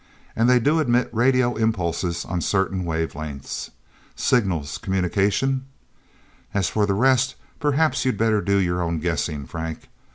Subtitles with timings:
[0.35, 3.69] And they do emit radio impulses on certain wavelengths.
[4.15, 5.67] Signals communication...?
[6.55, 9.89] As for the rest, perhaps you'd better do your own guessing, Frank.